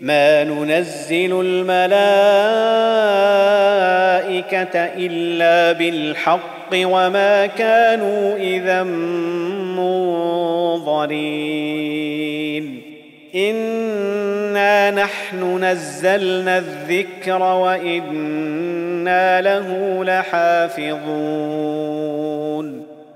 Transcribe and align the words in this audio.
ما 0.00 0.44
ننزل 0.44 1.40
الملائكه 1.40 1.76
الا 4.96 5.72
بالحق 5.72 6.70
وما 6.74 7.46
كانوا 7.46 8.36
اذا 8.36 8.82
منظرين 9.76 11.16
انا 13.34 14.90
نحن 14.90 15.64
نزلنا 15.64 16.58
الذكر 16.58 17.42
وأنا 17.42 19.40
له 19.40 20.04
لحافظون 20.04 21.56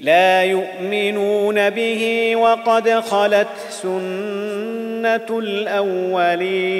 لا 0.00 0.44
يؤمنون 0.44 1.70
به 1.70 2.32
وقد 2.36 2.90
خلت 2.90 3.48
سنة 3.70 5.38
الأولين 5.38 6.78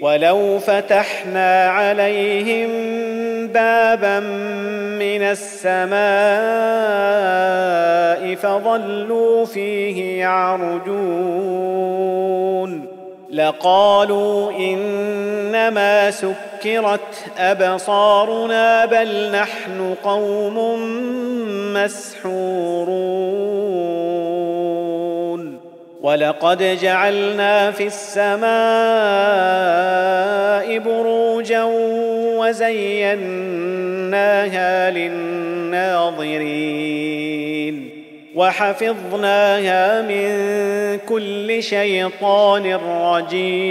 ولو 0.00 0.58
فتحنا 0.58 1.70
عليهم 1.70 2.70
بابا 3.46 4.20
من 5.00 5.22
السماء 5.22 6.00
فظلوا 8.34 9.44
فيه 9.44 10.20
يعرجون 10.20 11.70
لقالوا 13.30 14.52
إنما 14.52 16.10
سكرت 16.60 17.00
أبصارنا 17.38 18.84
بل 18.84 19.30
نحن 19.32 19.94
قوم 20.04 20.78
مسحورون. 21.74 22.60
ولقد 26.02 26.78
جعلنا 26.82 27.70
في 27.70 27.86
السماء 27.86 28.38
بروجا 30.78 31.64
وزيناها 32.38 33.30
للناظرين. 34.90 36.30
وحفظناها 38.34 40.02
من 40.02 40.28
كل 41.08 41.62
شيطان 41.62 42.74
رجيم. 42.74 43.70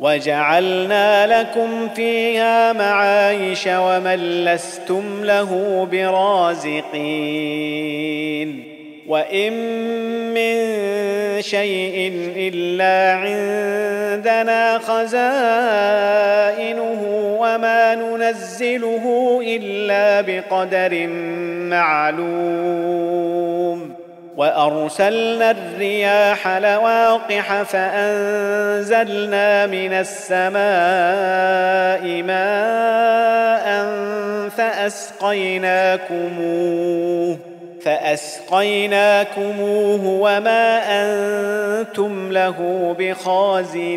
وجعلنا 0.00 1.40
لكم 1.40 1.88
فيها 1.88 2.72
معايش 2.72 3.66
ومن 3.66 4.44
لستم 4.44 5.24
له 5.24 5.88
برازقين 5.92 7.56
وإن 9.08 9.52
من 10.34 10.56
شيء 11.42 12.12
إلا 12.36 13.12
عندنا 13.16 14.78
خزائنه 14.78 15.16
وما 17.40 17.94
ننزله 17.94 19.40
إلا 19.46 20.20
بقدر 20.20 21.06
معلوم 21.70 23.16
وأرسلنا 24.36 25.50
الرياح 25.50 26.48
لواقح 26.48 27.62
فأنزلنا 27.62 29.66
من 29.66 29.92
السماء 29.92 30.62
ماء 32.22 33.66
فأسقيناكموه 34.56 36.16
فأسقيناكموه 37.82 38.46
وما 40.06 40.82
أنتم 40.88 42.32
له 42.32 42.56
بخازنين 42.98 43.96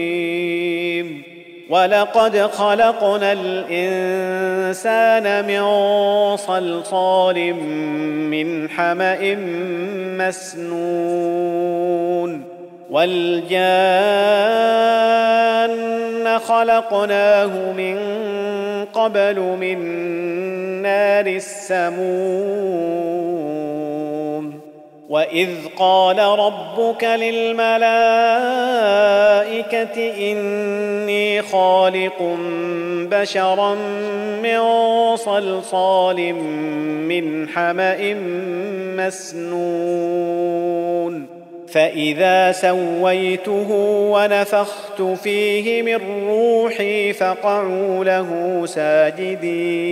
ولقد 1.71 2.37
خلقنا 2.37 3.31
الإنسان 3.31 5.25
من 5.47 5.61
صلصال 6.37 7.53
من 7.53 8.69
حمأ 8.69 9.35
مسنون 10.19 11.51
والجان 12.89 13.61
خلقناه 16.39 17.71
من 17.77 17.97
قبل 18.93 19.39
من 19.39 19.79
نار 20.81 21.25
السموم 21.25 22.81
وإذ 25.09 25.49
قال 25.77 26.19
ربك 26.19 27.03
للملائكة 27.03 28.70
اني 29.73 31.41
خالق 31.41 32.37
بشرا 33.11 33.75
من 34.43 34.59
صلصال 35.15 36.33
من 37.07 37.49
حما 37.49 38.13
مسنون 38.97 40.61
فاذا 41.67 42.51
سويته 42.51 43.67
ونفخت 44.11 45.01
فيه 45.01 45.81
من 45.81 46.27
روحي 46.27 47.13
فقعوا 47.13 48.03
له 48.03 48.61
ساجدين 48.65 49.91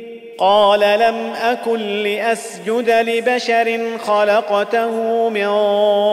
قال 0.41 0.79
لم 0.79 1.33
أكن 1.41 1.79
لأسجد 1.79 2.89
لبشر 2.89 3.97
خلقته 3.97 5.29
من 5.29 5.49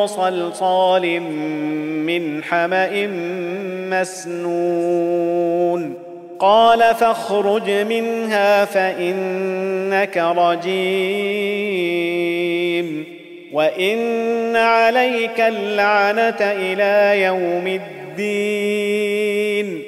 صلصال 0.06 1.20
من 2.02 2.44
حمأ 2.44 3.06
مسنون. 3.90 5.94
قال 6.38 6.94
فاخرج 6.94 7.70
منها 7.70 8.64
فإنك 8.64 10.16
رجيم. 10.16 10.68
وإن 13.52 14.56
عليك 14.56 15.40
اللعنة 15.40 16.36
إلى 16.40 17.22
يوم 17.22 17.66
الدين. 17.66 19.87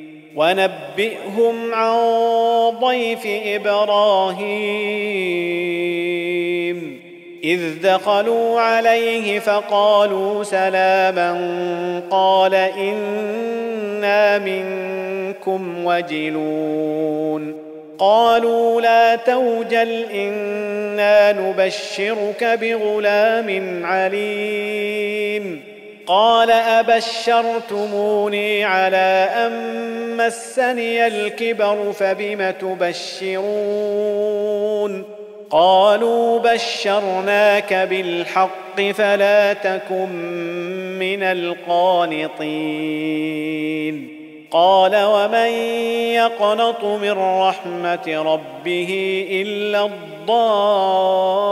ونبئهم 0.35 1.73
عن 1.73 1.97
ضيف 2.79 3.19
إبراهيم. 3.25 4.71
إذ 7.43 7.61
دخلوا 7.83 8.59
عليه 8.59 9.39
فقالوا 9.39 10.43
سلاما 10.43 11.31
قال 12.11 12.55
إنا 12.55 14.37
منكم 14.37 15.85
وجلون. 15.85 17.55
قالوا 17.97 18.81
لا 18.81 19.15
توجل 19.15 20.05
إنا 20.13 21.31
نبشرك 21.31 22.43
بغلام 22.61 23.81
عليم. 23.85 25.70
قال 26.11 26.51
أبشرتموني 26.51 28.63
على 28.63 29.29
أن 29.35 30.17
مسني 30.17 31.07
الكبر 31.07 31.91
فبم 31.91 32.51
تبشرون؟ 32.51 33.41
قالوا 35.49 36.39
بشرناك 36.39 37.73
بالحق 37.73 38.81
فلا 38.93 39.53
تكن 39.53 40.09
من 40.99 41.23
القانطين. 41.23 42.31
قال 44.51 44.95
ومن 44.95 45.49
يقنط 46.13 46.83
من 46.83 47.11
رحمة 47.11 48.07
ربه 48.07 49.25
إلا 49.31 49.85
الضالون. 49.85 51.51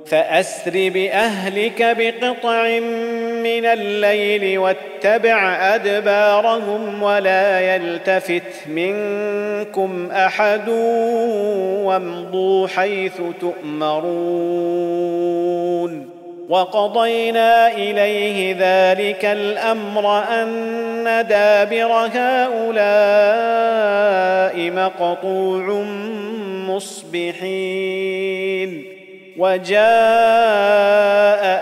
فاسر 0.05 0.89
باهلك 0.89 1.95
بقطع 1.97 2.79
من 3.43 3.65
الليل 3.65 4.57
واتبع 4.57 5.55
ادبارهم 5.75 7.03
ولا 7.03 7.75
يلتفت 7.75 8.67
منكم 8.67 10.11
احد 10.11 10.69
وامضوا 11.83 12.67
حيث 12.67 13.21
تؤمرون 13.41 15.22
وقضينا 16.53 17.71
إليه 17.71 18.55
ذلك 18.59 19.25
الأمر 19.25 20.23
أن 20.23 21.25
دابر 21.29 22.09
هؤلاء 22.13 22.71
مقطوع 24.71 25.83
مصبحين. 26.67 28.85
وجاء 29.37 29.83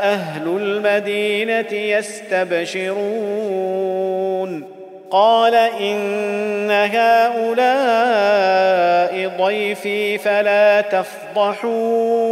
أهل 0.03 0.47
المدينة 0.47 1.73
يستبشرون. 1.73 3.01
قال 5.11 5.55
إن 5.55 6.71
هؤلاء 6.71 7.51
ضيفي 9.37 10.17
فلا 10.17 10.81
تفضحون. 10.81 12.31